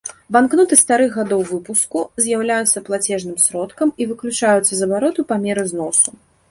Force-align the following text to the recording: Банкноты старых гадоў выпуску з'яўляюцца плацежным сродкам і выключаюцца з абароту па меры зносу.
Банкноты 0.35 0.75
старых 0.83 1.11
гадоў 1.17 1.43
выпуску 1.49 2.01
з'яўляюцца 2.27 2.85
плацежным 2.89 3.37
сродкам 3.45 3.95
і 4.03 4.13
выключаюцца 4.15 4.67
з 4.75 4.81
абароту 4.89 5.21
па 5.33 5.41
меры 5.47 5.63
зносу. 5.73 6.09